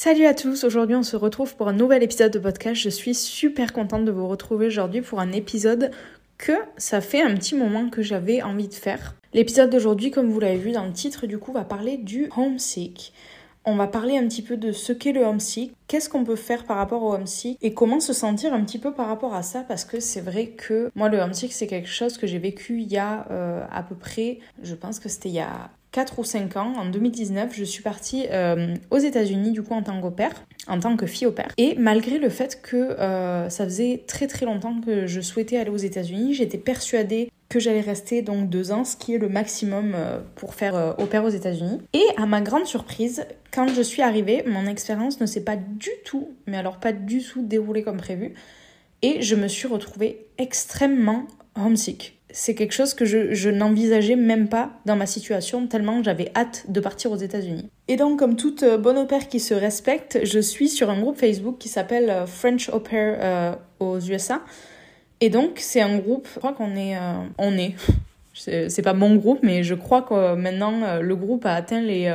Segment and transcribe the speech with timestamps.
[0.00, 2.80] Salut à tous, aujourd'hui on se retrouve pour un nouvel épisode de podcast.
[2.80, 5.90] Je suis super contente de vous retrouver aujourd'hui pour un épisode
[6.36, 9.16] que ça fait un petit moment que j'avais envie de faire.
[9.34, 13.12] L'épisode d'aujourd'hui, comme vous l'avez vu dans le titre, du coup va parler du homesick.
[13.64, 16.62] On va parler un petit peu de ce qu'est le homesick, qu'est-ce qu'on peut faire
[16.62, 19.64] par rapport au homesick et comment se sentir un petit peu par rapport à ça
[19.66, 22.92] parce que c'est vrai que moi le homesick c'est quelque chose que j'ai vécu il
[22.92, 26.24] y a euh, à peu près, je pense que c'était il y a 4 ou
[26.24, 30.32] 5 ans, en 2019, je suis partie euh, aux États-Unis du coup en tant qu'au-père,
[30.66, 31.52] en tant que fille au-père.
[31.56, 35.70] Et malgré le fait que euh, ça faisait très très longtemps que je souhaitais aller
[35.70, 39.92] aux États-Unis, j'étais persuadée que j'allais rester donc deux ans, ce qui est le maximum
[39.94, 41.80] euh, pour faire au aux États-Unis.
[41.94, 45.90] Et à ma grande surprise, quand je suis arrivée, mon expérience ne s'est pas du
[46.04, 48.34] tout, mais alors pas du tout déroulée comme prévu.
[49.00, 51.26] Et je me suis retrouvée extrêmement
[51.56, 56.66] homesick c'est quelque chose que je, n'envisageais même pas dans ma situation, tellement j'avais hâte
[56.68, 57.68] de partir aux États-Unis.
[57.88, 61.00] Et donc, comme toute euh, bonne au pair qui se respecte, je suis sur un
[61.00, 64.42] groupe Facebook qui s'appelle euh, French Au Pair euh, aux USA.
[65.20, 66.96] Et donc, c'est un groupe, je crois qu'on est.
[67.38, 67.74] on est.
[68.34, 72.08] c'est pas mon groupe, mais je crois que maintenant, le groupe a atteint les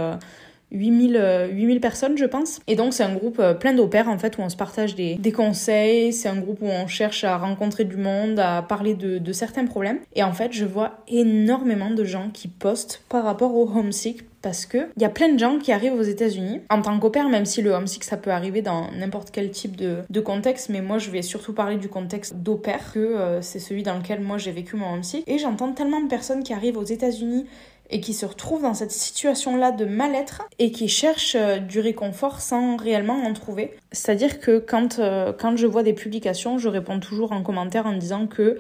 [0.74, 2.60] 8000, 8000 euh, personnes, je pense.
[2.68, 5.16] Et donc, c'est un groupe euh, plein d'opères, en fait, où on se partage des,
[5.16, 6.12] des conseils.
[6.12, 9.66] C'est un groupe où on cherche à rencontrer du monde, à parler de, de certains
[9.66, 10.00] problèmes.
[10.16, 14.66] Et en fait, je vois énormément de gens qui postent par rapport au homesick parce
[14.66, 17.46] que il y a plein de gens qui arrivent aux États-Unis en tant qu'opère, même
[17.46, 20.98] si le homesick ça peut arriver dans n'importe quel type de, de, contexte, mais moi
[20.98, 24.52] je vais surtout parler du contexte d'opère que euh, c'est celui dans lequel moi j'ai
[24.52, 25.24] vécu mon homesick.
[25.28, 27.46] Et j'entends tellement de personnes qui arrivent aux États-Unis
[27.94, 32.42] et qui se retrouvent dans cette situation-là de mal-être et qui cherchent euh, du réconfort
[32.42, 33.72] sans réellement en trouver.
[33.92, 37.94] C'est-à-dire que quand, euh, quand je vois des publications, je réponds toujours en commentaire en
[37.94, 38.58] disant que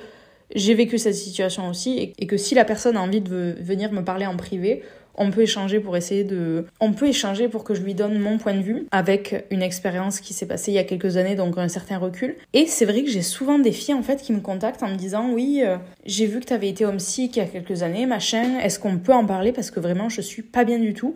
[0.53, 4.03] j'ai vécu cette situation aussi et que si la personne a envie de venir me
[4.03, 4.83] parler en privé,
[5.15, 6.65] on peut échanger pour essayer de...
[6.79, 10.19] On peut échanger pour que je lui donne mon point de vue avec une expérience
[10.19, 12.35] qui s'est passée il y a quelques années, donc un certain recul.
[12.53, 14.95] Et c'est vrai que j'ai souvent des filles en fait qui me contactent en me
[14.95, 18.05] disant oui, euh, j'ai vu que tu avais été homesick il y a quelques années,
[18.05, 21.15] machin, est-ce qu'on peut en parler parce que vraiment je suis pas bien du tout?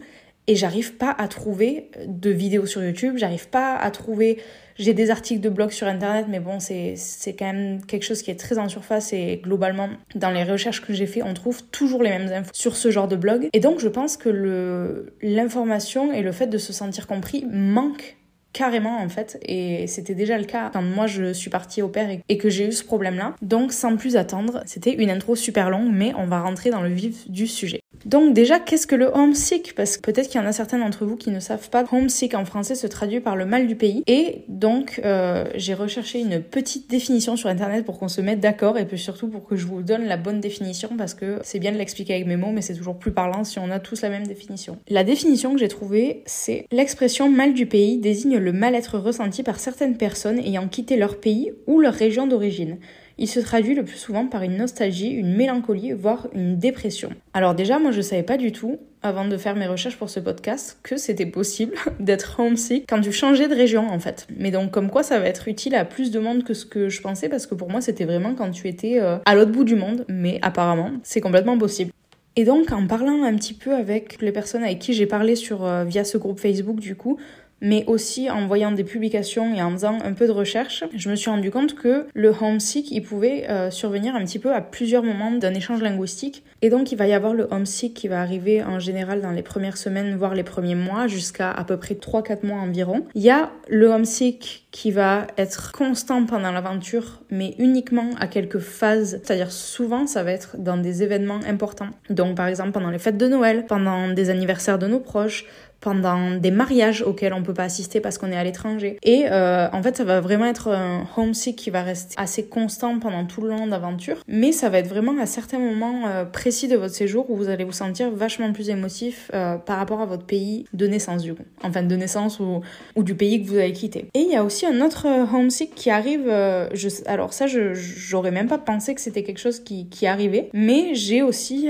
[0.49, 4.37] Et j'arrive pas à trouver de vidéos sur YouTube, j'arrive pas à trouver
[4.79, 6.95] j'ai des articles de blog sur internet, mais bon, c'est
[7.37, 10.93] quand même quelque chose qui est très en surface et globalement, dans les recherches que
[10.93, 13.49] j'ai fait, on trouve toujours les mêmes infos sur ce genre de blog.
[13.53, 18.17] Et donc, je pense que l'information et le fait de se sentir compris manquent
[18.57, 22.09] carrément en fait et c'était déjà le cas quand moi je suis partie au père
[22.27, 25.69] et que j'ai eu ce problème là donc sans plus attendre c'était une intro super
[25.69, 29.07] longue mais on va rentrer dans le vif du sujet donc déjà, qu'est-ce que le
[29.13, 29.75] homesick?
[29.75, 31.83] Parce que peut-être qu'il y en a certains d'entre vous qui ne savent pas.
[31.91, 34.03] Homesick en français se traduit par le mal du pays.
[34.07, 38.77] Et donc, euh, j'ai recherché une petite définition sur Internet pour qu'on se mette d'accord
[38.77, 41.71] et puis surtout pour que je vous donne la bonne définition parce que c'est bien
[41.71, 44.09] de l'expliquer avec mes mots, mais c'est toujours plus parlant si on a tous la
[44.09, 44.77] même définition.
[44.89, 49.59] La définition que j'ai trouvée, c'est l'expression mal du pays désigne le mal-être ressenti par
[49.59, 52.77] certaines personnes ayant quitté leur pays ou leur région d'origine
[53.17, 57.09] il se traduit le plus souvent par une nostalgie, une mélancolie, voire une dépression.
[57.33, 60.19] Alors déjà, moi je savais pas du tout, avant de faire mes recherches pour ce
[60.19, 64.27] podcast, que c'était possible d'être homesick quand tu changeais de région en fait.
[64.37, 66.89] Mais donc comme quoi ça va être utile à plus de monde que ce que
[66.89, 69.63] je pensais, parce que pour moi c'était vraiment quand tu étais euh, à l'autre bout
[69.63, 71.91] du monde, mais apparemment c'est complètement possible.
[72.35, 75.65] Et donc en parlant un petit peu avec les personnes avec qui j'ai parlé sur
[75.65, 77.17] euh, via ce groupe Facebook du coup,
[77.61, 81.15] mais aussi en voyant des publications et en faisant un peu de recherche, je me
[81.15, 85.03] suis rendu compte que le homesick, il pouvait euh, survenir un petit peu à plusieurs
[85.03, 86.43] moments d'un échange linguistique.
[86.61, 89.43] Et donc, il va y avoir le homesick qui va arriver en général dans les
[89.43, 93.05] premières semaines, voire les premiers mois, jusqu'à à peu près 3-4 mois environ.
[93.13, 98.59] Il y a le homesick qui va être constant pendant l'aventure, mais uniquement à quelques
[98.59, 99.19] phases.
[99.23, 101.89] C'est-à-dire souvent, ça va être dans des événements importants.
[102.09, 105.45] Donc, par exemple, pendant les fêtes de Noël, pendant des anniversaires de nos proches,
[105.79, 108.97] pendant des mariages auxquels on peut pas assister parce qu'on est à l'étranger.
[109.03, 112.99] Et euh, en fait, ça va vraiment être un homesick qui va rester assez constant
[112.99, 116.67] pendant tout le long d'aventure, mais ça va être vraiment à certains moments euh, précis
[116.67, 120.05] de votre séjour où vous allez vous sentir vachement plus émotif euh, par rapport à
[120.05, 122.61] votre pays de naissance du coup, enfin de naissance ou,
[122.95, 124.07] ou du pays que vous avez quitté.
[124.13, 126.25] Et il y a aussi un autre homesick qui arrive,
[126.73, 130.95] je, alors ça, j'aurais même pas pensé que c'était quelque chose qui, qui arrivait, mais
[130.95, 131.69] j'ai aussi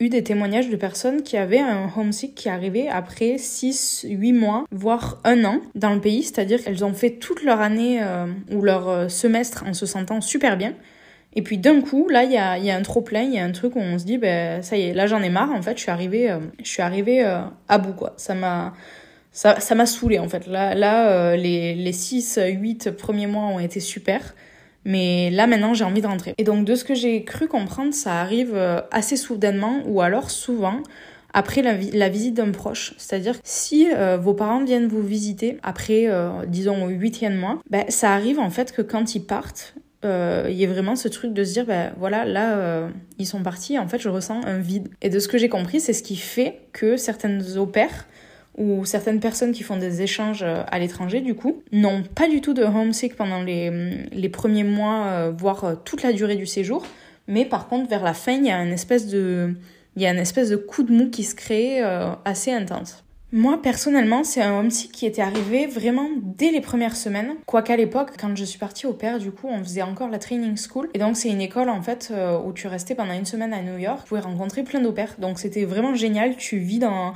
[0.00, 4.64] eu des témoignages de personnes qui avaient un homesick qui arrivait après 6, 8 mois,
[4.70, 8.62] voire un an dans le pays, c'est-à-dire qu'elles ont fait toute leur année euh, ou
[8.62, 10.74] leur euh, semestre en se sentant super bien.
[11.34, 13.44] Et puis d'un coup, là, il y a, y a, un trop-plein, il y a
[13.44, 15.62] un truc où on se dit, ben ça y est, là j'en ai marre, en
[15.62, 17.22] fait, je suis arrivée, euh, je suis arrivée
[17.68, 18.14] à bout, quoi.
[18.16, 18.74] Ça m'a...
[19.34, 20.46] Ça, m'a saoulé en fait.
[20.46, 24.34] Là, là les, les 6, 8 premiers mois ont été super.
[24.84, 26.34] Mais là maintenant j'ai envie de rentrer.
[26.36, 28.54] Et donc de ce que j'ai cru comprendre, ça arrive
[28.90, 30.82] assez soudainement ou alors souvent
[31.34, 32.94] après la, visite d'un proche.
[32.98, 37.84] C'est-à-dire si euh, vos parents viennent vous visiter après, euh, disons, au huitième mois, ben,
[37.88, 39.74] ça arrive en fait que quand ils partent,
[40.04, 42.88] euh, il y a vraiment ce truc de se dire, ben voilà, là,
[43.18, 44.88] ils sont partis, en fait, je ressens un vide.
[45.00, 48.06] Et de ce que j'ai compris, c'est ce qui fait que certaines opères
[48.58, 52.52] ou certaines personnes qui font des échanges à l'étranger, du coup, n'ont pas du tout
[52.52, 56.84] de homesick pendant les premiers mois, voire toute la durée du séjour.
[57.28, 59.54] Mais par contre, vers la fin, il y a une espèce de,
[59.96, 61.80] il y a une espèce de coup de mou qui se crée
[62.24, 63.02] assez intense.
[63.34, 67.36] Moi, personnellement, c'est un homesick qui était arrivé vraiment dès les premières semaines.
[67.46, 70.54] Quoiqu'à l'époque, quand je suis partie au père, du coup, on faisait encore la training
[70.58, 70.90] school.
[70.92, 73.62] Et donc, c'est une école, en fait, euh, où tu restais pendant une semaine à
[73.62, 74.00] New York.
[74.02, 75.14] Tu pouvais rencontrer plein d'opères.
[75.16, 76.36] Donc, c'était vraiment génial.
[76.36, 77.14] Tu vis dans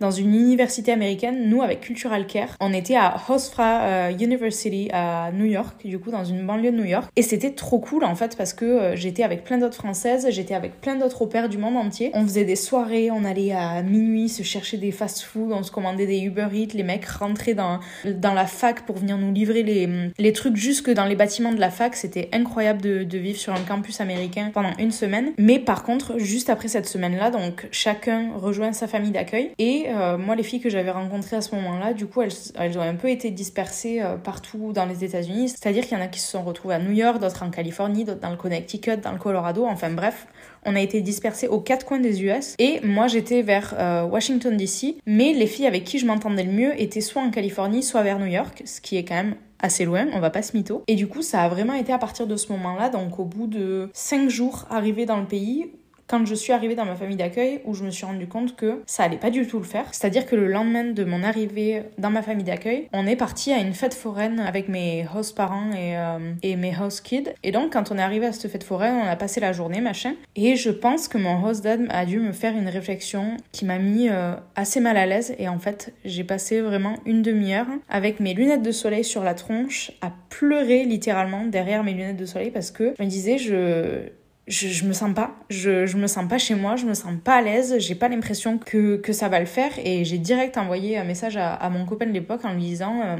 [0.00, 2.56] dans une université américaine, nous avec Cultural Care.
[2.60, 6.76] On était à Hofstra euh, University à New York, du coup dans une banlieue de
[6.76, 7.10] New York.
[7.16, 10.54] Et c'était trop cool en fait parce que euh, j'étais avec plein d'autres françaises, j'étais
[10.54, 12.10] avec plein d'autres au du monde entier.
[12.14, 16.06] On faisait des soirées, on allait à minuit se chercher des fast-food, on se commandait
[16.06, 20.10] des Uber Eats, les mecs rentraient dans, dans la fac pour venir nous livrer les,
[20.16, 21.94] les trucs jusque dans les bâtiments de la fac.
[21.94, 25.32] C'était incroyable de, de vivre sur un campus américain pendant une semaine.
[25.36, 30.18] Mais par contre, juste après cette semaine-là, donc chacun rejoint sa famille d'accueil et euh,
[30.18, 33.10] moi, les filles que j'avais rencontrées à ce moment-là, du coup, elles, ont un peu
[33.10, 35.50] été dispersées euh, partout dans les États-Unis.
[35.50, 38.04] C'est-à-dire qu'il y en a qui se sont retrouvées à New York, d'autres en Californie,
[38.04, 39.64] d'autres dans le Connecticut, dans le Colorado.
[39.66, 40.26] Enfin bref,
[40.64, 42.54] on a été dispersés aux quatre coins des US.
[42.58, 44.96] Et moi, j'étais vers euh, Washington DC.
[45.06, 48.18] Mais les filles avec qui je m'entendais le mieux étaient soit en Californie, soit vers
[48.18, 50.82] New York, ce qui est quand même assez loin, on va pas se mytho.
[50.86, 53.46] Et du coup, ça a vraiment été à partir de ce moment-là, donc au bout
[53.46, 55.70] de cinq jours arrivés dans le pays,
[56.08, 58.82] quand je suis arrivée dans ma famille d'accueil où je me suis rendu compte que
[58.86, 59.86] ça allait pas du tout le faire.
[59.92, 63.58] C'est-à-dire que le lendemain de mon arrivée dans ma famille d'accueil, on est parti à
[63.58, 67.30] une fête foraine avec mes host parents et, euh, et mes host kids.
[67.42, 69.80] Et donc quand on est arrivé à cette fête foraine, on a passé la journée,
[69.80, 70.14] machin.
[70.36, 73.78] Et je pense que mon host dad a dû me faire une réflexion qui m'a
[73.78, 75.34] mis euh, assez mal à l'aise.
[75.38, 79.34] Et en fait, j'ai passé vraiment une demi-heure avec mes lunettes de soleil sur la
[79.34, 84.10] tronche à pleurer littéralement derrière mes lunettes de soleil parce que je me disais, je
[84.46, 87.12] je, je me sens pas, je, je me sens pas chez moi, je me sens
[87.22, 90.56] pas à l'aise, j'ai pas l'impression que, que ça va le faire et j'ai direct
[90.56, 93.16] envoyé un message à, à mon copain de l'époque en lui disant euh,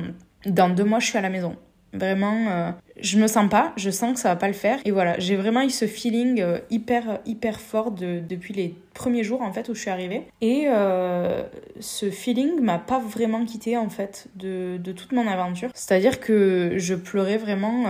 [0.46, 1.56] dans deux mois je suis à la maison.
[1.98, 2.70] Vraiment, euh,
[3.00, 4.78] je me sens pas, je sens que ça va pas le faire.
[4.84, 9.24] Et voilà, j'ai vraiment eu ce feeling euh, hyper, hyper fort de, depuis les premiers
[9.24, 10.22] jours en fait où je suis arrivée.
[10.40, 11.42] Et euh,
[11.80, 15.70] ce feeling m'a pas vraiment quitté en fait de, de toute mon aventure.
[15.74, 17.84] C'est-à-dire que je pleurais vraiment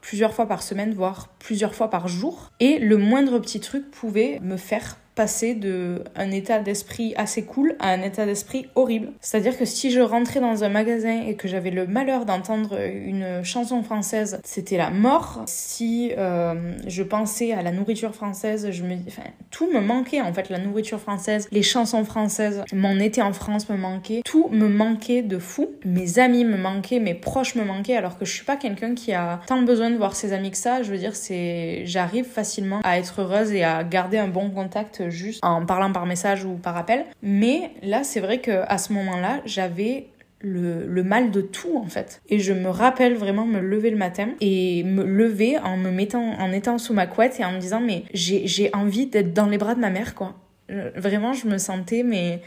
[0.00, 2.50] plusieurs fois par semaine, voire plusieurs fois par jour.
[2.60, 7.74] Et le moindre petit truc pouvait me faire passer de un état d'esprit assez cool
[7.80, 9.08] à un état d'esprit horrible.
[9.20, 13.42] C'est-à-dire que si je rentrais dans un magasin et que j'avais le malheur d'entendre une
[13.42, 15.42] chanson française, c'était la mort.
[15.46, 16.54] Si euh,
[16.86, 20.50] je pensais à la nourriture française, je me, enfin, tout me manquait en fait.
[20.50, 25.22] La nourriture française, les chansons françaises, mon été en France me manquait, tout me manquait
[25.22, 25.68] de fou.
[25.84, 29.12] Mes amis me manquaient, mes proches me manquaient, alors que je suis pas quelqu'un qui
[29.12, 30.84] a tant besoin de voir ses amis que ça.
[30.84, 35.07] Je veux dire, c'est, j'arrive facilement à être heureuse et à garder un bon contact
[35.10, 37.04] juste en parlant par message ou par appel.
[37.22, 40.06] Mais là, c'est vrai que à ce moment-là, j'avais
[40.40, 42.22] le, mal de tout en fait.
[42.28, 46.34] Et je me rappelle vraiment me lever le matin et me lever en me mettant,
[46.38, 49.58] en étant sous ma couette et en me disant mais j'ai envie d'être dans les
[49.58, 50.34] bras de ma mère quoi.
[50.68, 52.40] Vraiment, je me sentais mais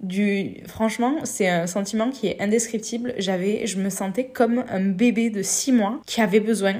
[0.00, 5.30] du franchement c'est un sentiment qui est indescriptible j'avais je me sentais comme un bébé
[5.30, 6.74] de 6 mois qui avait besoin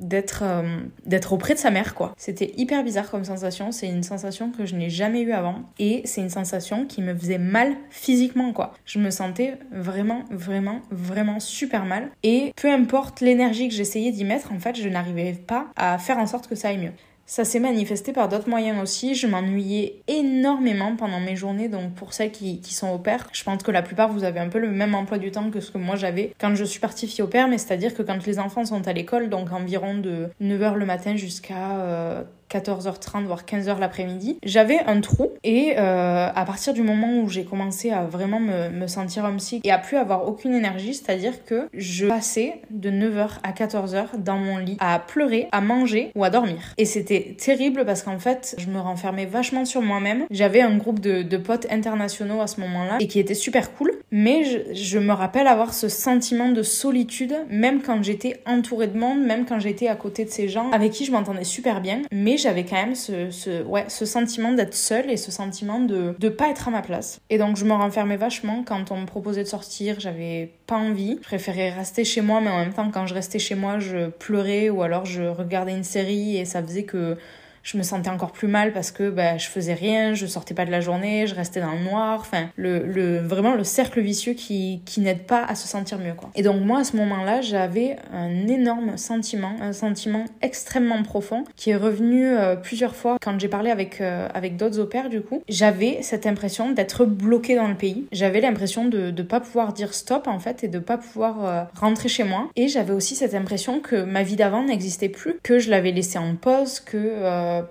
[0.00, 2.14] d'être euh, d'être auprès de sa mère quoi.
[2.16, 6.02] C'était hyper bizarre comme sensation, c'est une sensation que je n'ai jamais eue avant et
[6.04, 8.72] c'est une sensation qui me faisait mal physiquement quoi.
[8.84, 14.24] Je me sentais vraiment vraiment vraiment super mal et peu importe l'énergie que j'essayais d'y
[14.24, 16.92] mettre en fait, je n'arrivais pas à faire en sorte que ça aille mieux.
[17.30, 19.14] Ça s'est manifesté par d'autres moyens aussi.
[19.14, 21.68] Je m'ennuyais énormément pendant mes journées.
[21.68, 24.48] Donc pour celles qui, sont au père, je pense que la plupart vous avez un
[24.48, 27.06] peu le même emploi du temps que ce que moi j'avais quand je suis partie
[27.06, 27.46] fille au père.
[27.46, 31.14] Mais c'est-à-dire que quand les enfants sont à l'école, donc environ de 9h le matin
[31.14, 37.20] jusqu'à euh, 14h30 voire 15h l'après-midi, j'avais un trou et euh, à partir du moment
[37.20, 40.94] où j'ai commencé à vraiment me, me sentir homesick et à plus avoir aucune énergie,
[40.94, 46.10] c'est-à-dire que je passais de 9h à 14h dans mon lit à pleurer, à manger
[46.14, 46.74] ou à dormir.
[46.78, 50.24] Et c'était terrible parce qu'en fait, je me renfermais vachement sur moi-même.
[50.30, 53.92] J'avais un groupe de, de, potes internationaux à ce moment-là et qui était super cool,
[54.10, 58.98] mais je, je me rappelle avoir ce sentiment de solitude même quand j'étais entourée de
[58.98, 62.02] monde, même quand j'étais à côté de ces gens avec qui je m'entendais super bien,
[62.12, 66.68] mais j'avais quand même ce, sentiment d'être seule et ce sentiment de ne pas être
[66.68, 67.20] à ma place.
[67.30, 71.16] Et donc je me renfermais vachement quand on me proposait de sortir, j'avais pas envie.
[71.20, 74.08] Je préférais rester chez moi, mais en même temps quand je restais chez moi, je
[74.08, 77.16] pleurais ou alors je regardais une série et ça faisait que
[77.62, 80.64] je me sentais encore plus mal parce que bah, je faisais rien, je sortais pas
[80.64, 82.18] de la journée, je restais dans le noir.
[82.20, 86.14] Enfin, le, le vraiment le cercle vicieux qui, qui n'aide pas à se sentir mieux.
[86.14, 86.30] Quoi.
[86.34, 91.70] Et donc moi, à ce moment-là, j'avais un énorme sentiment, un sentiment extrêmement profond qui
[91.70, 95.42] est revenu euh, plusieurs fois quand j'ai parlé avec, euh, avec d'autres opères du coup.
[95.48, 98.06] J'avais cette impression d'être bloquée dans le pays.
[98.12, 101.62] J'avais l'impression de ne pas pouvoir dire stop en fait et de pas pouvoir euh,
[101.78, 102.48] rentrer chez moi.
[102.56, 106.18] Et j'avais aussi cette impression que ma vie d'avant n'existait plus, que je l'avais laissée
[106.18, 106.96] en pause, que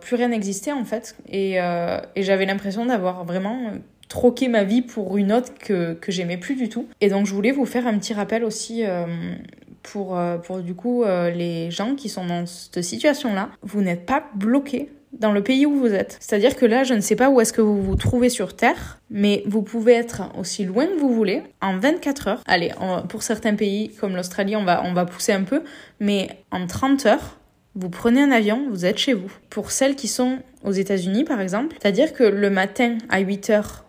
[0.01, 1.15] plus rien n'existait en fait.
[1.27, 3.71] Et, et j'avais l'impression d'avoir vraiment
[4.07, 6.87] troqué ma vie pour une autre que, que j'aimais plus du tout.
[7.01, 8.83] Et donc je voulais vous faire un petit rappel aussi
[9.83, 13.49] pour, euh, pour du coup euh, les gens qui sont dans cette situation-là.
[13.61, 16.17] Vous n'êtes pas bloqué dans le pays où vous êtes.
[16.19, 18.99] C'est-à-dire que là, je ne sais pas où est-ce que vous vous trouvez sur Terre,
[19.09, 22.43] mais vous pouvez être aussi loin que vous voulez en 24 heures.
[22.45, 22.71] Allez,
[23.09, 25.63] pour certains pays comme l'Australie, on va, on va pousser un peu,
[25.99, 27.38] mais en 30 heures,
[27.75, 29.31] vous prenez un avion, vous êtes chez vous.
[29.49, 33.85] Pour celles qui sont aux États-Unis, par exemple, c'est-à-dire que le matin à 8 heures,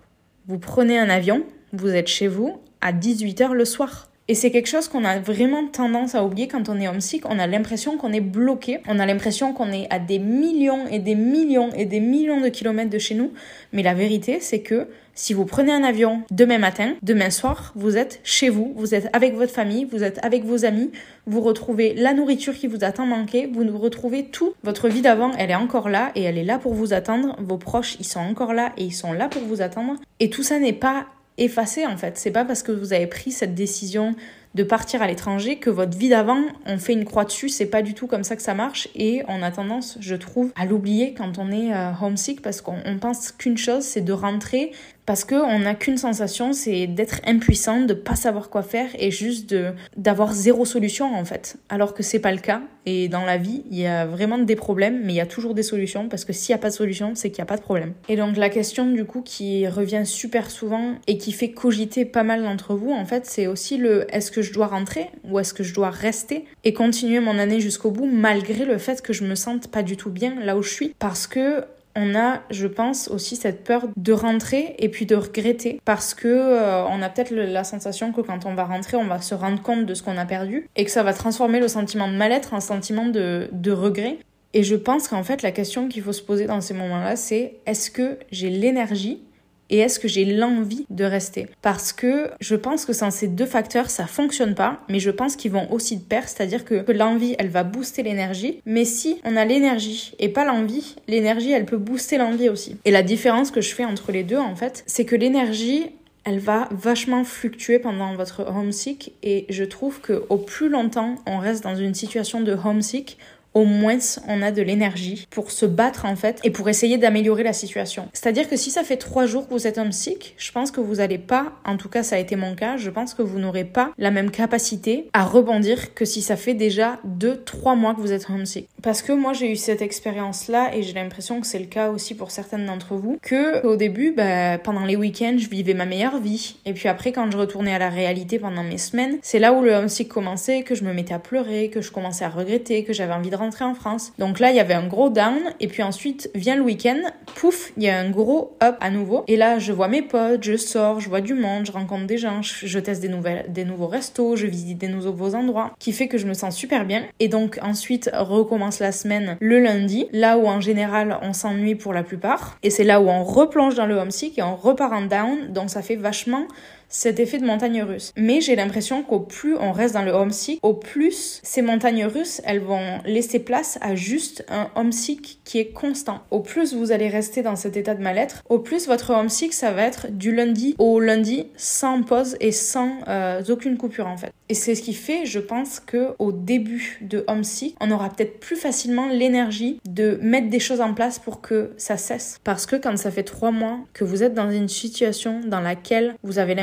[0.46, 4.10] vous prenez un avion, vous êtes chez vous à 18 heures le soir.
[4.28, 7.24] Et c'est quelque chose qu'on a vraiment tendance à oublier quand on est homesick.
[7.28, 8.78] On a l'impression qu'on est bloqué.
[8.86, 12.48] On a l'impression qu'on est à des millions et des millions et des millions de
[12.48, 13.32] kilomètres de chez nous.
[13.72, 14.86] Mais la vérité, c'est que
[15.20, 19.14] si vous prenez un avion demain matin, demain soir, vous êtes chez vous, vous êtes
[19.14, 20.92] avec votre famille, vous êtes avec vos amis,
[21.26, 24.54] vous retrouvez la nourriture qui vous a tant manqué, vous retrouvez tout.
[24.62, 27.36] Votre vie d'avant, elle est encore là et elle est là pour vous attendre.
[27.38, 29.96] Vos proches, ils sont encore là et ils sont là pour vous attendre.
[30.20, 31.04] Et tout ça n'est pas
[31.36, 32.16] effacé en fait.
[32.16, 34.14] C'est pas parce que vous avez pris cette décision
[34.54, 37.82] de partir à l'étranger que votre vie d'avant, on fait une croix dessus, c'est pas
[37.82, 41.14] du tout comme ça que ça marche et on a tendance, je trouve, à l'oublier
[41.14, 44.72] quand on est euh, homesick parce qu'on pense qu'une chose, c'est de rentrer
[45.06, 49.50] parce qu'on n'a qu'une sensation, c'est d'être impuissant, de pas savoir quoi faire et juste
[49.50, 51.56] de d'avoir zéro solution en fait.
[51.68, 52.62] Alors que c'est pas le cas.
[52.86, 55.54] Et dans la vie, il y a vraiment des problèmes, mais il y a toujours
[55.54, 57.58] des solutions parce que s'il n'y a pas de solution, c'est qu'il n'y a pas
[57.58, 57.92] de problème.
[58.08, 62.22] Et donc la question du coup qui revient super souvent et qui fait cogiter pas
[62.22, 65.52] mal d'entre vous, en fait, c'est aussi le est-ce que je dois rentrer ou est-ce
[65.52, 66.46] que je dois rester?
[66.64, 69.96] et continuer mon année jusqu'au bout malgré le fait que je me sente pas du
[69.96, 71.64] tout bien là où je suis parce que
[71.96, 76.28] on a, je pense, aussi cette peur de rentrer et puis de regretter parce que
[76.28, 79.60] euh, on a peut-être la sensation que quand on va rentrer, on va se rendre
[79.60, 82.54] compte de ce qu'on a perdu et que ça va transformer le sentiment de mal-être
[82.54, 84.18] en sentiment de, de regret.
[84.52, 87.56] Et je pense qu'en fait, la question qu'il faut se poser dans ces moments-là, c'est
[87.66, 89.22] est-ce que j'ai l'énergie
[89.70, 91.48] et est-ce que j'ai l'envie de rester?
[91.62, 95.36] Parce que je pense que sans ces deux facteurs, ça fonctionne pas, mais je pense
[95.36, 99.20] qu'ils vont aussi de pair, c'est-à-dire que, que l'envie, elle va booster l'énergie, mais si
[99.24, 102.76] on a l'énergie et pas l'envie, l'énergie, elle peut booster l'envie aussi.
[102.84, 105.86] Et la différence que je fais entre les deux, en fait, c'est que l'énergie,
[106.24, 111.38] elle va vachement fluctuer pendant votre homesick et je trouve que au plus longtemps on
[111.38, 113.16] reste dans une situation de homesick,
[113.54, 117.42] au moins on a de l'énergie pour se battre en fait et pour essayer d'améliorer
[117.42, 118.08] la situation.
[118.12, 120.96] C'est-à-dire que si ça fait trois jours que vous êtes homesick, je pense que vous
[120.96, 123.64] n'allez pas, en tout cas ça a été mon cas, je pense que vous n'aurez
[123.64, 128.00] pas la même capacité à rebondir que si ça fait déjà deux, trois mois que
[128.00, 128.68] vous êtes homesick.
[128.82, 132.14] Parce que moi j'ai eu cette expérience-là et j'ai l'impression que c'est le cas aussi
[132.14, 136.18] pour certaines d'entre vous, que au début, bah, pendant les week-ends, je vivais ma meilleure
[136.18, 136.56] vie.
[136.64, 139.62] Et puis après, quand je retournais à la réalité pendant mes semaines, c'est là où
[139.62, 142.92] le homesick commençait, que je me mettais à pleurer, que je commençais à regretter, que
[142.92, 144.12] j'avais envie de rentrer en France.
[144.18, 147.00] Donc là, il y avait un gros down, et puis ensuite vient le week-end,
[147.34, 149.24] pouf, il y a un gros up à nouveau.
[149.28, 152.18] Et là, je vois mes potes, je sors, je vois du monde, je rencontre des
[152.18, 156.08] gens, je, teste des, nouvelles, des nouveaux restos, je visite des nouveaux endroits, qui fait
[156.08, 157.04] que je me sens super bien.
[157.18, 161.92] Et donc ensuite, recommence la semaine le lundi, là où en général on s'ennuie pour
[161.92, 162.58] la plupart.
[162.62, 165.70] Et c'est là où on replonge dans le homesick et on repart en down, donc
[165.70, 166.46] ça fait vachement
[166.90, 168.12] cet effet de montagne russe.
[168.16, 172.42] Mais j'ai l'impression qu'au plus on reste dans le homesick, au plus ces montagnes russes,
[172.44, 176.20] elles vont laisser place à juste un homesick qui est constant.
[176.30, 179.70] Au plus vous allez rester dans cet état de mal-être, au plus votre homesick, ça
[179.70, 184.32] va être du lundi au lundi sans pause et sans euh, aucune coupure en fait.
[184.48, 188.40] Et c'est ce qui fait, je pense, que au début de homesick, on aura peut-être
[188.40, 192.40] plus facilement l'énergie de mettre des choses en place pour que ça cesse.
[192.42, 196.16] Parce que quand ça fait trois mois que vous êtes dans une situation dans laquelle
[196.24, 196.56] vous avez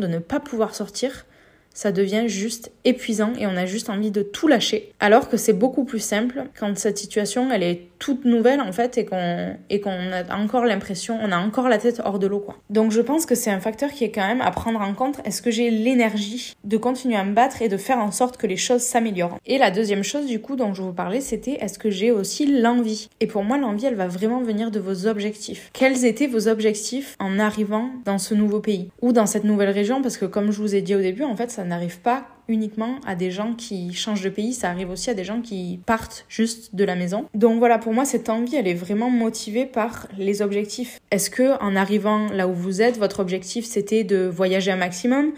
[0.00, 1.26] de ne pas pouvoir sortir,
[1.74, 4.92] ça devient juste épuisant et on a juste envie de tout lâcher.
[5.00, 8.96] Alors que c'est beaucoup plus simple quand cette situation elle est toute nouvelle en fait
[8.98, 12.40] et qu'on et qu'on a encore l'impression, on a encore la tête hors de l'eau
[12.40, 12.56] quoi.
[12.70, 15.20] Donc je pense que c'est un facteur qui est quand même à prendre en compte.
[15.24, 18.46] Est-ce que j'ai l'énergie de continuer à me battre et de faire en sorte que
[18.46, 19.38] les choses s'améliorent?
[19.46, 22.46] Et la deuxième chose du coup dont je vous parlais, c'était est-ce que j'ai aussi
[22.46, 23.08] l'envie?
[23.20, 25.70] Et pour moi l'envie elle va vraiment venir de vos objectifs.
[25.72, 30.02] Quels étaient vos objectifs en arrivant dans ce nouveau pays ou dans cette nouvelle région?
[30.02, 32.26] Parce que comme je vous ai dit au début, en fait ça ça n'arrive pas
[32.46, 35.80] uniquement à des gens qui changent de pays, ça arrive aussi à des gens qui
[35.86, 37.24] partent juste de la maison.
[37.32, 41.00] Donc voilà, pour moi, cette envie, elle est vraiment motivée par les objectifs.
[41.10, 45.32] Est-ce que en arrivant là où vous êtes, votre objectif c'était de voyager un maximum?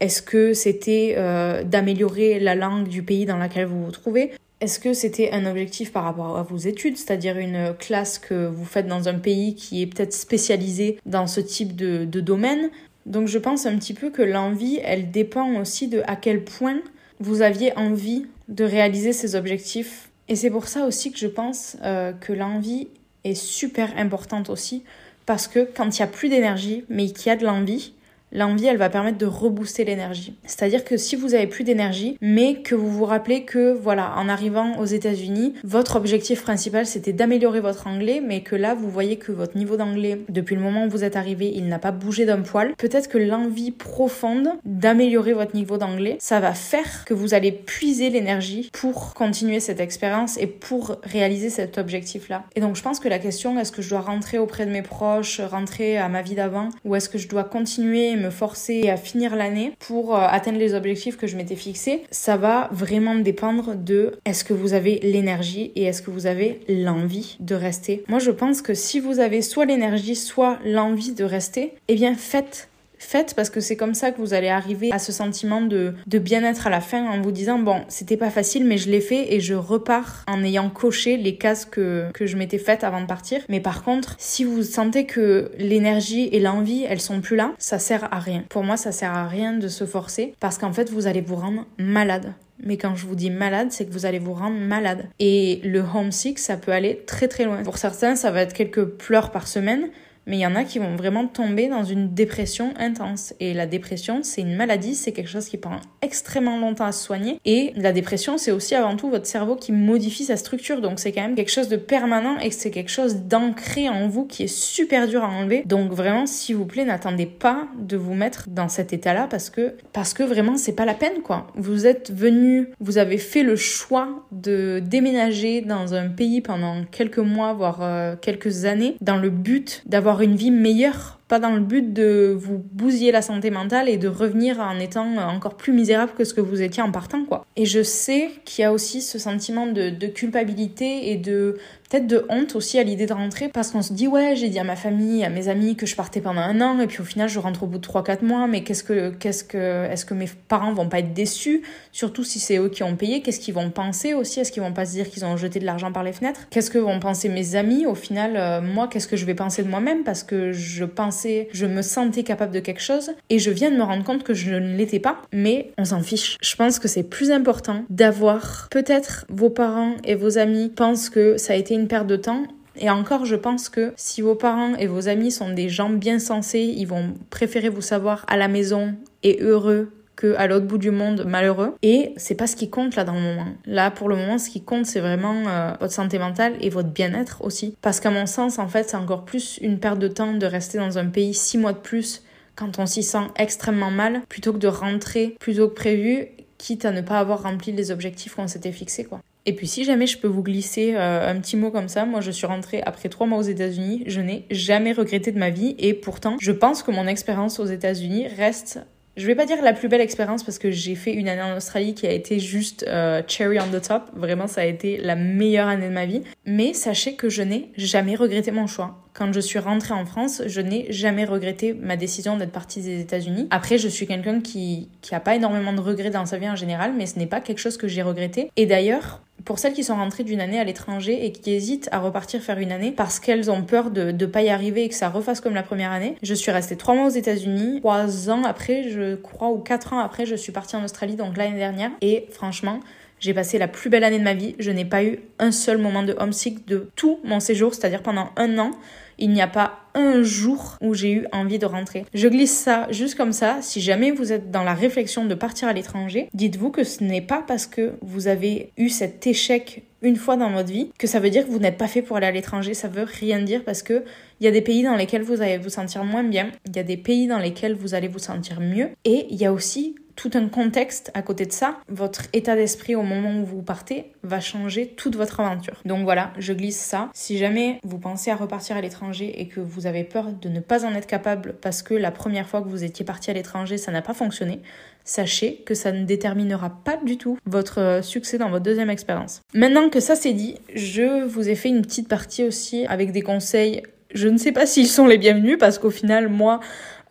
[0.00, 4.32] Est-ce que c'était euh, d'améliorer la langue du pays dans lequel vous vous trouvez?
[4.60, 8.64] Est-ce que c'était un objectif par rapport à vos études, c'est-à-dire une classe que vous
[8.64, 12.70] faites dans un pays qui est peut-être spécialisé dans ce type de domaine?
[13.08, 16.78] Donc je pense un petit peu que l'envie, elle dépend aussi de à quel point
[17.20, 20.10] vous aviez envie de réaliser ces objectifs.
[20.28, 22.88] Et c'est pour ça aussi que je pense euh, que l'envie
[23.24, 24.84] est super importante aussi,
[25.24, 27.94] parce que quand il n'y a plus d'énergie, mais qu'il y a de l'envie,
[28.32, 30.36] L'envie, elle va permettre de rebooster l'énergie.
[30.44, 34.28] C'est-à-dire que si vous avez plus d'énergie, mais que vous vous rappelez que, voilà, en
[34.28, 39.16] arrivant aux États-Unis, votre objectif principal c'était d'améliorer votre anglais, mais que là, vous voyez
[39.16, 42.26] que votre niveau d'anglais, depuis le moment où vous êtes arrivé, il n'a pas bougé
[42.26, 42.74] d'un poil.
[42.76, 48.10] Peut-être que l'envie profonde d'améliorer votre niveau d'anglais, ça va faire que vous allez puiser
[48.10, 52.44] l'énergie pour continuer cette expérience et pour réaliser cet objectif-là.
[52.56, 54.82] Et donc, je pense que la question, est-ce que je dois rentrer auprès de mes
[54.82, 58.96] proches, rentrer à ma vie d'avant, ou est-ce que je dois continuer me forcer à
[58.96, 63.74] finir l'année pour euh, atteindre les objectifs que je m'étais fixés, ça va vraiment dépendre
[63.74, 68.04] de est-ce que vous avez l'énergie et est-ce que vous avez l'envie de rester.
[68.08, 72.14] Moi, je pense que si vous avez soit l'énergie, soit l'envie de rester, eh bien
[72.14, 75.94] faites faites parce que c'est comme ça que vous allez arriver à ce sentiment de,
[76.06, 79.00] de bien-être à la fin en vous disant bon c'était pas facile mais je l'ai
[79.00, 83.00] fait et je repars en ayant coché les cases que, que je m'étais faites avant
[83.00, 87.36] de partir mais par contre si vous sentez que l'énergie et l'envie elles sont plus
[87.36, 90.58] là ça sert à rien pour moi ça sert à rien de se forcer parce
[90.58, 93.92] qu'en fait vous allez vous rendre malade mais quand je vous dis malade, c'est que
[93.92, 95.06] vous allez vous rendre malade.
[95.20, 97.62] Et le homesick, ça peut aller très très loin.
[97.62, 99.90] Pour certains, ça va être quelques pleurs par semaine,
[100.28, 103.34] mais il y en a qui vont vraiment tomber dans une dépression intense.
[103.40, 107.02] Et la dépression, c'est une maladie, c'est quelque chose qui prend extrêmement longtemps à se
[107.04, 107.40] soigner.
[107.46, 110.80] Et la dépression, c'est aussi avant tout votre cerveau qui modifie sa structure.
[110.82, 114.26] Donc c'est quand même quelque chose de permanent et c'est quelque chose d'ancré en vous
[114.26, 115.62] qui est super dur à enlever.
[115.64, 119.76] Donc vraiment, s'il vous plaît, n'attendez pas de vous mettre dans cet état-là parce que,
[119.94, 121.46] parce que vraiment, c'est pas la peine, quoi.
[121.54, 127.18] Vous êtes venu, vous avez fait le choix de déménager dans un pays pendant quelques
[127.18, 131.60] mois, voire euh, quelques années, dans le but d'avoir une vie meilleure pas dans le
[131.60, 136.12] but de vous bousiller la santé mentale et de revenir en étant encore plus misérable
[136.16, 137.44] que ce que vous étiez en partant, quoi.
[137.54, 141.58] Et je sais qu'il y a aussi ce sentiment de, culpabilité et de
[141.90, 144.58] peut-être de honte aussi à l'idée de rentrer parce qu'on se dit ouais j'ai dit
[144.58, 147.04] à ma famille à mes amis que je partais pendant un an et puis au
[147.04, 150.14] final je rentre au bout de 3-4 mois mais qu'est-ce que qu'est-ce que est-ce que
[150.14, 151.62] mes parents vont pas être déçus?
[151.92, 154.40] Surtout si c'est eux qui ont payé qu'est-ce qu'ils vont penser aussi?
[154.40, 156.40] Est-ce qu'ils vont pas se dire qu'ils ont jeté de l'argent par les fenêtres?
[156.50, 157.86] Qu'est-ce que vont penser mes amis?
[157.86, 160.04] Au final euh, moi qu'est-ce que je vais penser de moi-même?
[160.04, 161.17] Parce que je pense
[161.52, 164.34] je me sentais capable de quelque chose et je viens de me rendre compte que
[164.34, 166.36] je ne l'étais pas, mais on s'en fiche.
[166.40, 171.36] Je pense que c'est plus important d'avoir peut-être vos parents et vos amis pensent que
[171.36, 172.44] ça a été une perte de temps
[172.80, 176.18] et encore, je pense que si vos parents et vos amis sont des gens bien
[176.18, 180.78] sensés, ils vont préférer vous savoir à la maison et heureux que à l'autre bout
[180.78, 181.76] du monde malheureux.
[181.82, 183.46] Et c'est pas ce qui compte là dans le moment.
[183.64, 186.88] Là, pour le moment, ce qui compte, c'est vraiment euh, votre santé mentale et votre
[186.88, 187.76] bien-être aussi.
[187.80, 190.76] Parce qu'à mon sens, en fait, c'est encore plus une perte de temps de rester
[190.76, 192.22] dans un pays six mois de plus
[192.56, 196.26] quand on s'y sent extrêmement mal, plutôt que de rentrer plus tôt que prévu,
[196.58, 199.20] quitte à ne pas avoir rempli les objectifs qu'on s'était fixés, quoi.
[199.46, 202.20] Et puis si jamais je peux vous glisser euh, un petit mot comme ça, moi
[202.20, 205.74] je suis rentrée après trois mois aux États-Unis, je n'ai jamais regretté de ma vie
[205.78, 208.80] et pourtant je pense que mon expérience aux États-Unis reste
[209.18, 211.56] je vais pas dire la plus belle expérience parce que j'ai fait une année en
[211.56, 214.04] Australie qui a été juste euh, cherry on the top.
[214.14, 216.22] Vraiment, ça a été la meilleure année de ma vie.
[216.46, 219.04] Mais sachez que je n'ai jamais regretté mon choix.
[219.14, 223.00] Quand je suis rentrée en France, je n'ai jamais regretté ma décision d'être partie des
[223.00, 223.48] États-Unis.
[223.50, 226.56] Après, je suis quelqu'un qui qui a pas énormément de regrets dans sa vie en
[226.56, 228.52] général, mais ce n'est pas quelque chose que j'ai regretté.
[228.56, 231.98] Et d'ailleurs, pour celles qui sont rentrées d'une année à l'étranger et qui hésitent à
[231.98, 234.94] repartir faire une année parce qu'elles ont peur de ne pas y arriver et que
[234.94, 237.80] ça refasse comme la première année, je suis restée trois mois aux États-Unis.
[237.80, 241.36] Trois ans après, je crois, ou quatre ans après, je suis partie en Australie, donc
[241.36, 241.90] l'année dernière.
[242.00, 242.80] Et franchement,
[243.20, 244.54] j'ai passé la plus belle année de ma vie.
[244.58, 248.30] Je n'ai pas eu un seul moment de homesick de tout mon séjour, c'est-à-dire pendant
[248.36, 248.72] un an
[249.18, 252.04] il n'y a pas un jour où j'ai eu envie de rentrer.
[252.14, 253.58] Je glisse ça juste comme ça.
[253.62, 257.20] Si jamais vous êtes dans la réflexion de partir à l'étranger, dites-vous que ce n'est
[257.20, 261.18] pas parce que vous avez eu cet échec une fois dans votre vie que ça
[261.18, 262.74] veut dire que vous n'êtes pas fait pour aller à l'étranger.
[262.74, 264.04] Ça veut rien dire parce que
[264.40, 266.52] il y a des pays dans lesquels vous allez vous sentir moins bien.
[266.66, 268.90] Il y a des pays dans lesquels vous allez vous sentir mieux.
[269.04, 272.96] Et il y a aussi tout un contexte à côté de ça, votre état d'esprit
[272.96, 275.80] au moment où vous partez va changer toute votre aventure.
[275.84, 277.08] Donc voilà, je glisse ça.
[277.14, 280.58] Si jamais vous pensez à repartir à l'étranger et que vous avez peur de ne
[280.58, 283.78] pas en être capable parce que la première fois que vous étiez parti à l'étranger,
[283.78, 284.60] ça n'a pas fonctionné,
[285.04, 289.42] sachez que ça ne déterminera pas du tout votre succès dans votre deuxième expérience.
[289.54, 293.22] Maintenant que ça c'est dit, je vous ai fait une petite partie aussi avec des
[293.22, 293.84] conseils.
[294.14, 296.60] Je ne sais pas s'ils sont les bienvenus parce qu'au final, moi,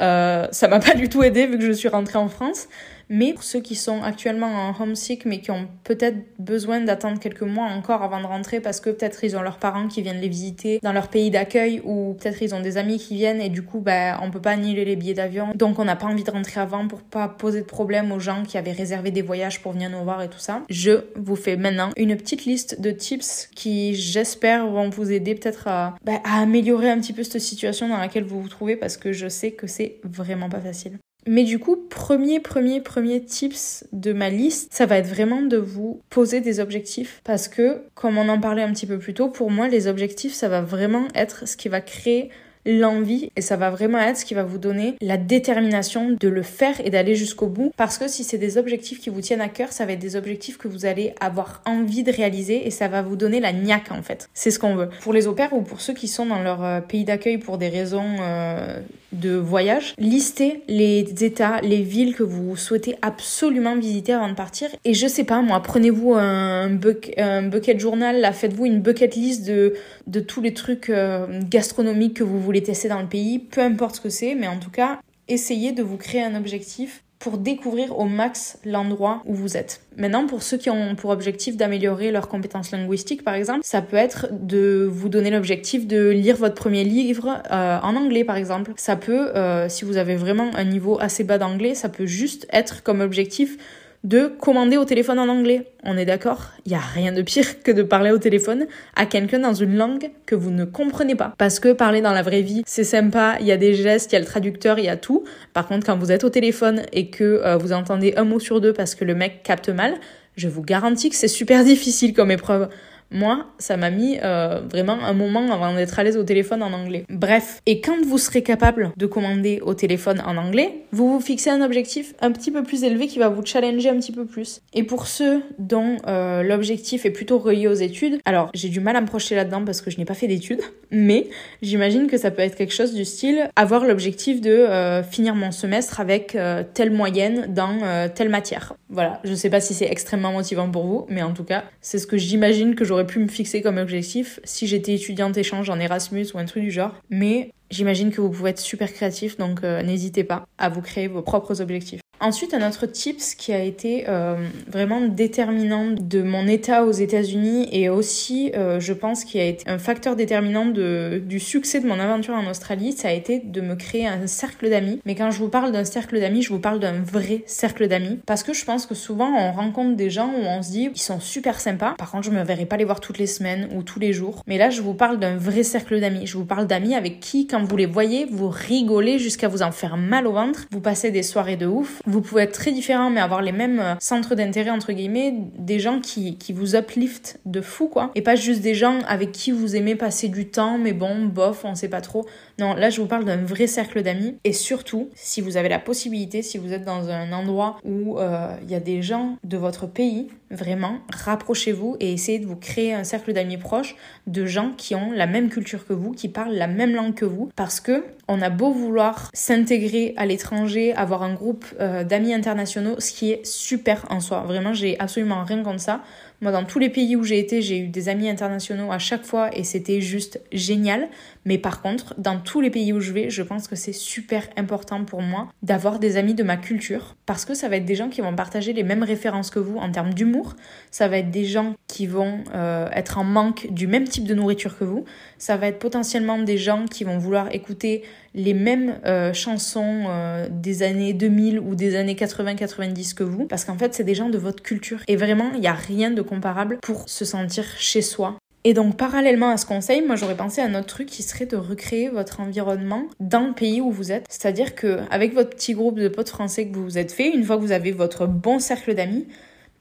[0.01, 2.67] euh, ça m'a pas du tout aidé vu que je suis rentrée en France.
[3.10, 7.41] Mais pour ceux qui sont actuellement en homesick mais qui ont peut-être besoin d'attendre quelques
[7.41, 10.27] mois encore avant de rentrer parce que peut-être ils ont leurs parents qui viennent les
[10.27, 13.62] visiter dans leur pays d'accueil ou peut-être ils ont des amis qui viennent et du
[13.63, 16.31] coup bah, on peut pas annuler les billets d'avion donc on n'a pas envie de
[16.31, 19.71] rentrer avant pour pas poser de problème aux gens qui avaient réservé des voyages pour
[19.71, 20.63] venir nous voir et tout ça.
[20.69, 25.67] Je vous fais maintenant une petite liste de tips qui j'espère vont vous aider peut-être
[25.69, 28.97] à, bah, à améliorer un petit peu cette situation dans laquelle vous vous trouvez parce
[28.97, 30.97] que je sais que c'est vraiment pas facile.
[31.28, 35.58] Mais du coup, premier, premier, premier tips de ma liste, ça va être vraiment de
[35.58, 37.19] vous poser des objectifs.
[37.26, 40.34] Parce que, comme on en parlait un petit peu plus tôt, pour moi, les objectifs,
[40.34, 42.30] ça va vraiment être ce qui va créer
[42.67, 46.43] l'envie et ça va vraiment être ce qui va vous donner la détermination de le
[46.43, 49.47] faire et d'aller jusqu'au bout parce que si c'est des objectifs qui vous tiennent à
[49.47, 52.88] cœur, ça va être des objectifs que vous allez avoir envie de réaliser et ça
[52.88, 54.30] va vous donner la niaque en fait.
[54.34, 54.89] C'est ce qu'on veut.
[55.01, 57.69] Pour les opères ou pour ceux qui sont dans leur euh, pays d'accueil pour des
[57.69, 58.80] raisons euh,
[59.13, 64.67] de voyage, listez les états, les villes que vous souhaitez absolument visiter avant de partir.
[64.84, 69.73] Et je sais pas, moi, prenez-vous un, bucket journal, là, faites-vous une bucket list de,
[70.08, 73.95] de tous les trucs euh, gastronomiques que vous voulez tester dans le pays, peu importe
[73.97, 77.97] ce que c'est, mais en tout cas, essayez de vous créer un objectif pour découvrir
[77.97, 79.81] au max l'endroit où vous êtes.
[79.97, 83.97] Maintenant, pour ceux qui ont pour objectif d'améliorer leurs compétences linguistiques, par exemple, ça peut
[83.97, 88.73] être de vous donner l'objectif de lire votre premier livre euh, en anglais, par exemple.
[88.77, 92.45] Ça peut, euh, si vous avez vraiment un niveau assez bas d'anglais, ça peut juste
[92.51, 93.57] être comme objectif
[94.03, 95.71] de commander au téléphone en anglais.
[95.83, 96.51] On est d'accord?
[96.65, 99.75] Il n'y a rien de pire que de parler au téléphone à quelqu'un dans une
[99.75, 101.33] langue que vous ne comprenez pas.
[101.38, 104.15] Parce que parler dans la vraie vie, c'est sympa, il y a des gestes, il
[104.15, 105.23] y a le traducteur, il y a tout.
[105.53, 108.62] Par contre, quand vous êtes au téléphone et que euh, vous entendez un mot sur
[108.62, 109.95] deux parce que le mec capte mal,
[110.36, 112.69] je vous garantis que c'est super difficile comme épreuve.
[113.11, 116.73] Moi, ça m'a mis euh, vraiment un moment avant d'être à l'aise au téléphone en
[116.73, 117.05] anglais.
[117.09, 121.49] Bref, et quand vous serez capable de commander au téléphone en anglais, vous vous fixez
[121.49, 124.61] un objectif un petit peu plus élevé qui va vous challenger un petit peu plus.
[124.73, 128.95] Et pour ceux dont euh, l'objectif est plutôt relié aux études, alors j'ai du mal
[128.95, 131.27] à me projeter là-dedans parce que je n'ai pas fait d'études, mais
[131.61, 135.51] j'imagine que ça peut être quelque chose du style avoir l'objectif de euh, finir mon
[135.51, 136.37] semestre avec
[136.73, 137.77] telle moyenne dans
[138.13, 138.73] telle matière.
[138.89, 141.99] Voilà, je sais pas si c'est extrêmement motivant pour vous, mais en tout cas, c'est
[141.99, 145.69] ce que j'imagine que j'aurais j'aurais pu me fixer comme objectif si j'étais étudiante échange
[145.69, 146.95] en Erasmus ou un truc du genre.
[147.12, 151.07] Mais j'imagine que vous pouvez être super créatif, donc euh, n'hésitez pas à vous créer
[151.07, 152.01] vos propres objectifs.
[152.19, 154.36] Ensuite, un autre tips qui a été euh,
[154.67, 159.69] vraiment déterminant de mon état aux États-Unis et aussi, euh, je pense, qui a été
[159.69, 163.62] un facteur déterminant de, du succès de mon aventure en Australie, ça a été de
[163.62, 164.99] me créer un cercle d'amis.
[165.06, 168.19] Mais quand je vous parle d'un cercle d'amis, je vous parle d'un vrai cercle d'amis
[168.25, 170.99] parce que je pense que souvent on rencontre des gens où on se dit ils
[170.99, 171.93] sont super sympas.
[171.97, 174.41] Par contre, je me verrai pas les voir toutes les semaines ou tous les jours.
[174.47, 176.25] Mais là, je vous parle d'un vrai cercle d'amis.
[176.25, 179.71] Je vous parle d'amis avec qui, quand vous les voyez, vous rigolez jusqu'à vous en
[179.71, 180.65] faire mal au ventre.
[180.71, 183.79] Vous passez des soirées de ouf vous pouvez être très différents mais avoir les mêmes
[183.79, 188.21] euh, centres d'intérêt entre guillemets, des gens qui, qui vous upliftent de fou quoi, et
[188.21, 191.75] pas juste des gens avec qui vous aimez passer du temps mais bon, bof, on
[191.75, 192.25] sait pas trop.
[192.59, 195.79] Non, là je vous parle d'un vrai cercle d'amis et surtout, si vous avez la
[195.79, 199.57] possibilité, si vous êtes dans un endroit où euh, il y a des gens de
[199.57, 203.95] votre pays, vraiment, rapprochez-vous et essayez de vous créer un cercle d'amis proches
[204.27, 207.25] de gens qui ont la même culture que vous, qui parlent la même langue que
[207.25, 212.33] vous, parce que on a beau vouloir s'intégrer à l'étranger, avoir un groupe euh, d'amis
[212.33, 214.41] internationaux, ce qui est super en soi.
[214.41, 216.01] Vraiment, j'ai absolument rien contre ça.
[216.39, 219.26] Moi, dans tous les pays où j'ai été, j'ai eu des amis internationaux à chaque
[219.26, 221.10] fois et c'était juste génial.
[221.45, 224.47] Mais par contre, dans tous les pays où je vais, je pense que c'est super
[224.56, 227.95] important pour moi d'avoir des amis de ma culture parce que ça va être des
[227.95, 230.56] gens qui vont partager les mêmes références que vous en termes d'humour.
[230.91, 234.36] Ça va être des gens qui vont euh, être en manque du même type de
[234.36, 235.06] nourriture que vous.
[235.39, 238.04] Ça va être potentiellement des gens qui vont vouloir écouter
[238.38, 243.65] les mêmes euh, chansons euh, des années 2000 ou des années 80-90 que vous, parce
[243.65, 245.00] qu'en fait, c'est des gens de votre culture.
[245.08, 248.38] Et vraiment, il n'y a rien de comparable pour se sentir chez soi.
[248.63, 251.45] Et donc, parallèlement à ce conseil, moi j'aurais pensé à un autre truc qui serait
[251.45, 254.26] de recréer votre environnement dans le pays où vous êtes.
[254.30, 257.43] C'est-à-dire que avec votre petit groupe de potes français que vous vous êtes fait, une
[257.43, 259.26] fois que vous avez votre bon cercle d'amis,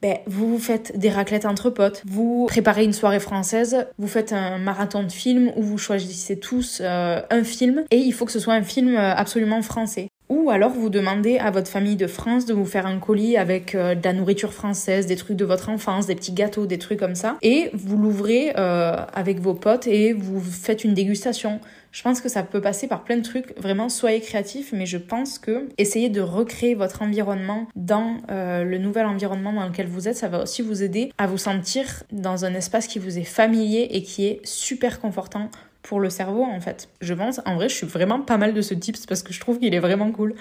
[0.01, 4.59] ben, vous faites des raclettes entre potes, vous préparez une soirée française, vous faites un
[4.59, 8.39] marathon de films où vous choisissez tous euh, un film et il faut que ce
[8.39, 10.09] soit un film euh, absolument français.
[10.29, 13.73] Ou alors vous demandez à votre famille de France de vous faire un colis avec
[13.73, 16.99] euh, de la nourriture française, des trucs de votre enfance, des petits gâteaux, des trucs
[16.99, 17.37] comme ça.
[17.41, 21.59] Et vous l'ouvrez avec vos potes et vous faites une dégustation.
[21.91, 23.57] Je pense que ça peut passer par plein de trucs.
[23.57, 28.77] Vraiment, soyez créatifs, mais je pense que essayez de recréer votre environnement dans euh, le
[28.77, 30.15] nouvel environnement dans lequel vous êtes.
[30.15, 33.87] Ça va aussi vous aider à vous sentir dans un espace qui vous est familier
[33.91, 35.49] et qui est super confortant
[35.81, 36.89] pour le cerveau en fait.
[37.01, 39.39] Je pense, en vrai, je suis vraiment pas mal de ce tips parce que je
[39.39, 40.35] trouve qu'il est vraiment cool.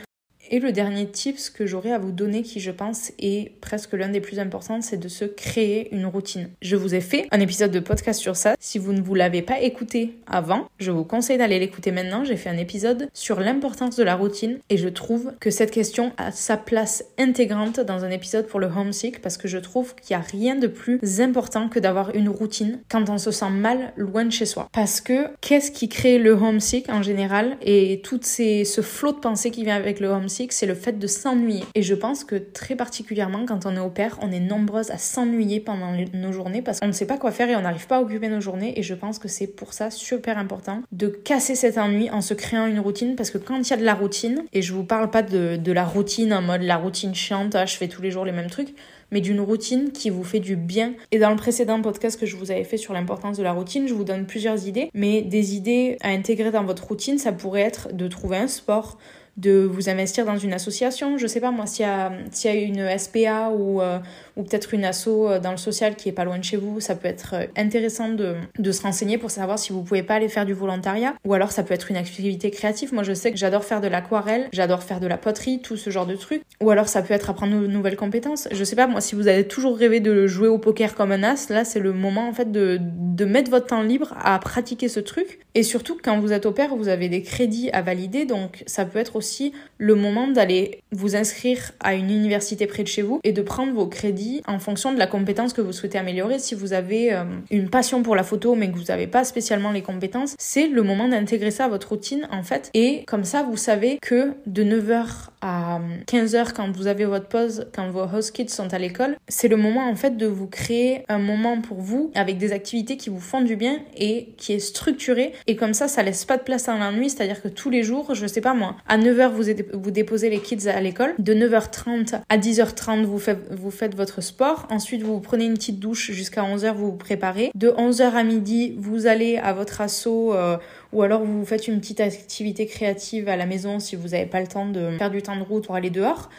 [0.51, 4.09] Et le dernier tips que j'aurais à vous donner, qui je pense est presque l'un
[4.09, 6.51] des plus importants, c'est de se créer une routine.
[6.63, 8.55] Je vous ai fait un épisode de podcast sur ça.
[8.61, 12.25] Si vous ne vous l'avez pas écouté avant, je vous conseille d'aller l'écouter maintenant.
[12.25, 16.13] J'ai fait un épisode sur l'importance de la routine et je trouve que cette question
[16.17, 20.17] a sa place intégrante dans un épisode pour le homesick parce que je trouve qu'il
[20.17, 23.93] n'y a rien de plus important que d'avoir une routine quand on se sent mal
[23.97, 24.69] loin de chez soi.
[24.73, 29.51] Parce que qu'est-ce qui crée le homesick en général et tout ce flot de pensée
[29.51, 30.36] qui vient avec le homesick?
[30.51, 31.65] C'est le fait de s'ennuyer.
[31.75, 34.99] Et je pense que très particulièrement quand on est au père, on est nombreuses à
[34.99, 37.97] s'ennuyer pendant nos journées parce qu'on ne sait pas quoi faire et on n'arrive pas
[37.97, 38.79] à occuper nos journées.
[38.79, 42.35] Et je pense que c'est pour ça super important de casser cet ennui en se
[42.35, 44.85] créant une routine parce que quand il y a de la routine, et je vous
[44.85, 48.03] parle pas de, de la routine en mode la routine chiante, ah, je fais tous
[48.03, 48.75] les jours les mêmes trucs,
[49.11, 50.95] mais d'une routine qui vous fait du bien.
[51.13, 53.87] Et dans le précédent podcast que je vous avais fait sur l'importance de la routine,
[53.89, 57.63] je vous donne plusieurs idées, mais des idées à intégrer dans votre routine, ça pourrait
[57.63, 58.99] être de trouver un sport,
[59.37, 61.19] de vous investir dans une association.
[61.19, 63.99] Je sais pas moi, s'il y a, s'il y a une SPA ou, euh,
[64.37, 66.81] ou peut-être une asso euh, dans le social qui est pas loin de chez vous,
[66.81, 70.15] ça peut être euh, intéressant de, de se renseigner pour savoir si vous pouvez pas
[70.15, 71.15] aller faire du volontariat.
[71.25, 72.93] Ou alors ça peut être une activité créative.
[72.93, 75.91] Moi je sais que j'adore faire de l'aquarelle, j'adore faire de la poterie, tout ce
[75.91, 76.43] genre de trucs.
[76.63, 78.49] Ou alors ça peut être apprendre de nouvelles compétences.
[78.53, 81.23] Je sais pas moi, si vous avez toujours rêvé de jouer au poker comme un
[81.23, 84.89] as, là c'est le moment en fait de, de mettre votre temps libre à pratiquer
[84.89, 85.41] ce truc.
[85.55, 88.85] Et surtout quand vous êtes au pair, vous avez des crédits à valider, donc ça
[88.85, 93.21] peut être aussi le moment d'aller vous inscrire à une université près de chez vous
[93.25, 96.39] et de prendre vos crédits en fonction de la compétence que vous souhaitez améliorer.
[96.39, 99.73] Si vous avez euh, une passion pour la photo mais que vous n'avez pas spécialement
[99.73, 102.71] les compétences, c'est le moment d'intégrer ça à votre routine en fait.
[102.75, 105.07] Et comme ça, vous savez que de 9h
[105.41, 109.49] à 15h quand vous avez votre pause, quand vos host kids sont à l'école, c'est
[109.49, 113.11] le moment en fait de vous créer un moment pour vous avec des activités qui
[113.11, 115.33] vous font du bien et qui est structuré.
[115.47, 118.15] Et comme ça, ça laisse pas de place à l'ennui, c'est-à-dire que tous les jours,
[118.15, 121.15] je sais pas moi, à 9h vous, vous déposez les kids à l'école.
[121.19, 124.67] De 9h30 à 10h30, vous, vous faites votre sport.
[124.71, 127.51] Ensuite, vous prenez une petite douche jusqu'à 11h, vous vous préparez.
[127.55, 130.57] De 11h à midi, vous allez à votre assaut euh,
[130.93, 134.41] ou alors vous faites une petite activité créative à la maison si vous n'avez pas
[134.41, 136.31] le temps de faire du temps de route pour aller dehors.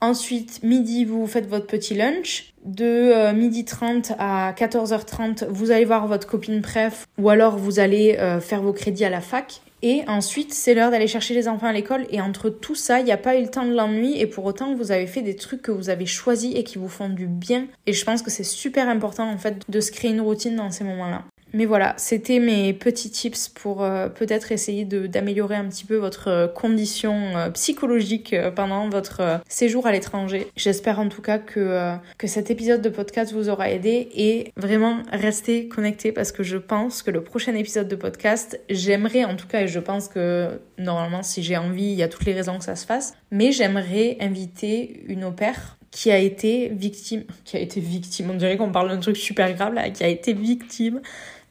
[0.00, 2.52] Ensuite, midi, vous faites votre petit lunch.
[2.64, 7.78] De euh, midi 30 à 14h30, vous allez voir votre copine préf ou alors vous
[7.78, 9.60] allez euh, faire vos crédits à la fac.
[9.86, 12.06] Et ensuite, c'est l'heure d'aller chercher les enfants à l'école.
[12.08, 14.18] Et entre tout ça, il n'y a pas eu le temps de l'ennui.
[14.18, 16.88] Et pour autant, vous avez fait des trucs que vous avez choisis et qui vous
[16.88, 17.66] font du bien.
[17.84, 20.70] Et je pense que c'est super important, en fait, de se créer une routine dans
[20.70, 21.24] ces moments-là.
[21.54, 26.26] Mais voilà, c'était mes petits tips pour euh, peut-être essayer d'améliorer un petit peu votre
[26.26, 30.48] euh, condition euh, psychologique pendant votre séjour à l'étranger.
[30.56, 34.98] J'espère en tout cas que, que cet épisode de podcast vous aura aidé et vraiment
[35.12, 39.46] restez connectés parce que je pense que le prochain épisode de podcast, j'aimerais en tout
[39.46, 42.58] cas, et je pense que normalement si j'ai envie, il y a toutes les raisons
[42.58, 47.60] que ça se fasse, mais j'aimerais inviter une opère qui a été victime, qui a
[47.60, 51.00] été victime, on dirait qu'on parle d'un truc super grave là, qui a été victime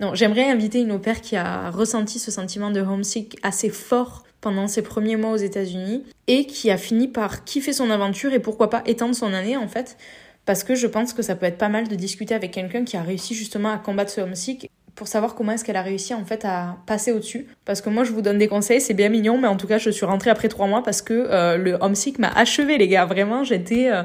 [0.03, 4.67] non, j'aimerais inviter une opère qui a ressenti ce sentiment de homesick assez fort pendant
[4.67, 8.69] ses premiers mois aux États-Unis et qui a fini par kiffer son aventure et pourquoi
[8.69, 9.97] pas étendre son année en fait.
[10.45, 12.97] Parce que je pense que ça peut être pas mal de discuter avec quelqu'un qui
[12.97, 16.25] a réussi justement à combattre ce homesick pour savoir comment est-ce qu'elle a réussi en
[16.25, 17.47] fait à passer au-dessus.
[17.63, 19.77] Parce que moi je vous donne des conseils, c'est bien mignon, mais en tout cas
[19.77, 23.05] je suis rentrée après trois mois parce que euh, le homesick m'a achevé les gars.
[23.05, 23.89] Vraiment j'étais...
[23.89, 24.03] Euh,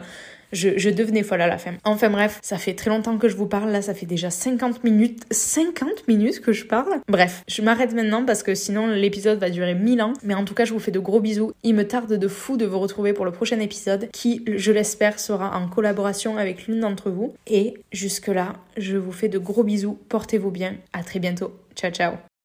[0.52, 1.74] je, devenais folle à la fin.
[1.84, 3.70] Enfin bref, ça fait très longtemps que je vous parle.
[3.70, 5.22] Là, ça fait déjà 50 minutes.
[5.30, 9.74] 50 minutes que je parle Bref, je m'arrête maintenant parce que sinon l'épisode va durer
[9.74, 10.12] 1000 ans.
[10.22, 11.52] Mais en tout cas, je vous fais de gros bisous.
[11.62, 15.20] Il me tarde de fou de vous retrouver pour le prochain épisode qui, je l'espère,
[15.20, 17.34] sera en collaboration avec l'une d'entre vous.
[17.46, 19.98] Et jusque-là, je vous fais de gros bisous.
[20.08, 20.76] Portez-vous bien.
[20.92, 21.52] À très bientôt.
[21.74, 22.37] Ciao, ciao.